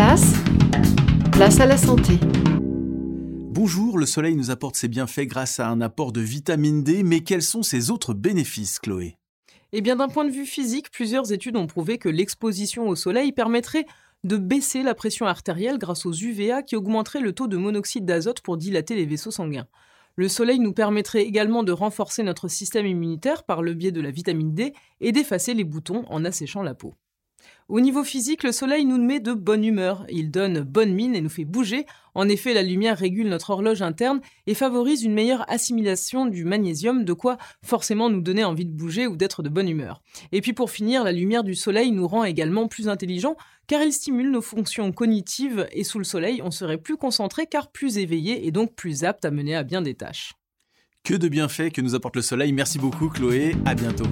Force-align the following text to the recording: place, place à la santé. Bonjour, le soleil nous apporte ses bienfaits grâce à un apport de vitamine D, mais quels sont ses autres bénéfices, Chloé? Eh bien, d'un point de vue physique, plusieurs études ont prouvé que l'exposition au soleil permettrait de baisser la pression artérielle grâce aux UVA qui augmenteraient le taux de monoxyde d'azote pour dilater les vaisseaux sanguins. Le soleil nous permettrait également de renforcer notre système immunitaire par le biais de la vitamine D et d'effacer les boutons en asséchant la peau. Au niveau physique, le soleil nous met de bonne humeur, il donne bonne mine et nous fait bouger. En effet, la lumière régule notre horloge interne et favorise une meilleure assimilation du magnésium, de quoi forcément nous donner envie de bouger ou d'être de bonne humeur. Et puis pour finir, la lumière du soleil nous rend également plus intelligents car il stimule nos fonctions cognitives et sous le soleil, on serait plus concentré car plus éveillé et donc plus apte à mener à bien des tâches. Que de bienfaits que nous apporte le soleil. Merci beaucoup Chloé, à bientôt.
place, 0.00 0.32
place 1.30 1.60
à 1.60 1.66
la 1.66 1.76
santé. 1.76 2.14
Bonjour, 3.50 3.98
le 3.98 4.06
soleil 4.06 4.34
nous 4.34 4.50
apporte 4.50 4.76
ses 4.76 4.88
bienfaits 4.88 5.26
grâce 5.26 5.60
à 5.60 5.68
un 5.68 5.82
apport 5.82 6.10
de 6.12 6.22
vitamine 6.22 6.82
D, 6.82 7.02
mais 7.02 7.20
quels 7.20 7.42
sont 7.42 7.62
ses 7.62 7.90
autres 7.90 8.14
bénéfices, 8.14 8.78
Chloé? 8.78 9.18
Eh 9.72 9.82
bien, 9.82 9.96
d'un 9.96 10.08
point 10.08 10.24
de 10.24 10.30
vue 10.30 10.46
physique, 10.46 10.90
plusieurs 10.90 11.34
études 11.34 11.56
ont 11.56 11.66
prouvé 11.66 11.98
que 11.98 12.08
l'exposition 12.08 12.88
au 12.88 12.96
soleil 12.96 13.32
permettrait 13.32 13.84
de 14.24 14.38
baisser 14.38 14.82
la 14.82 14.94
pression 14.94 15.26
artérielle 15.26 15.76
grâce 15.76 16.06
aux 16.06 16.14
UVA 16.14 16.62
qui 16.62 16.76
augmenteraient 16.76 17.20
le 17.20 17.34
taux 17.34 17.46
de 17.46 17.58
monoxyde 17.58 18.06
d'azote 18.06 18.40
pour 18.40 18.56
dilater 18.56 18.96
les 18.96 19.04
vaisseaux 19.04 19.30
sanguins. 19.30 19.68
Le 20.16 20.28
soleil 20.28 20.60
nous 20.60 20.72
permettrait 20.72 21.24
également 21.24 21.62
de 21.62 21.72
renforcer 21.72 22.22
notre 22.22 22.48
système 22.48 22.86
immunitaire 22.86 23.42
par 23.44 23.60
le 23.60 23.74
biais 23.74 23.92
de 23.92 24.00
la 24.00 24.10
vitamine 24.10 24.54
D 24.54 24.72
et 25.02 25.12
d'effacer 25.12 25.52
les 25.52 25.64
boutons 25.64 26.06
en 26.08 26.24
asséchant 26.24 26.62
la 26.62 26.72
peau. 26.72 26.94
Au 27.70 27.78
niveau 27.78 28.02
physique, 28.02 28.42
le 28.42 28.50
soleil 28.50 28.84
nous 28.84 29.00
met 29.00 29.20
de 29.20 29.32
bonne 29.32 29.64
humeur, 29.64 30.04
il 30.08 30.32
donne 30.32 30.62
bonne 30.62 30.92
mine 30.92 31.14
et 31.14 31.20
nous 31.20 31.28
fait 31.28 31.44
bouger. 31.44 31.86
En 32.16 32.28
effet, 32.28 32.52
la 32.52 32.64
lumière 32.64 32.98
régule 32.98 33.28
notre 33.28 33.50
horloge 33.50 33.80
interne 33.80 34.20
et 34.48 34.54
favorise 34.54 35.04
une 35.04 35.14
meilleure 35.14 35.48
assimilation 35.48 36.26
du 36.26 36.44
magnésium, 36.44 37.04
de 37.04 37.12
quoi 37.12 37.38
forcément 37.62 38.10
nous 38.10 38.22
donner 38.22 38.42
envie 38.42 38.66
de 38.66 38.72
bouger 38.72 39.06
ou 39.06 39.14
d'être 39.14 39.44
de 39.44 39.48
bonne 39.48 39.68
humeur. 39.68 40.02
Et 40.32 40.40
puis 40.40 40.52
pour 40.52 40.72
finir, 40.72 41.04
la 41.04 41.12
lumière 41.12 41.44
du 41.44 41.54
soleil 41.54 41.92
nous 41.92 42.08
rend 42.08 42.24
également 42.24 42.66
plus 42.66 42.88
intelligents 42.88 43.36
car 43.68 43.82
il 43.82 43.92
stimule 43.92 44.32
nos 44.32 44.42
fonctions 44.42 44.90
cognitives 44.90 45.68
et 45.70 45.84
sous 45.84 45.98
le 45.98 46.04
soleil, 46.04 46.42
on 46.42 46.50
serait 46.50 46.76
plus 46.76 46.96
concentré 46.96 47.46
car 47.46 47.70
plus 47.70 47.98
éveillé 47.98 48.48
et 48.48 48.50
donc 48.50 48.74
plus 48.74 49.04
apte 49.04 49.24
à 49.24 49.30
mener 49.30 49.54
à 49.54 49.62
bien 49.62 49.80
des 49.80 49.94
tâches. 49.94 50.32
Que 51.04 51.14
de 51.14 51.28
bienfaits 51.28 51.70
que 51.72 51.80
nous 51.80 51.94
apporte 51.94 52.16
le 52.16 52.22
soleil. 52.22 52.52
Merci 52.52 52.80
beaucoup 52.80 53.10
Chloé, 53.10 53.54
à 53.64 53.76
bientôt. 53.76 54.06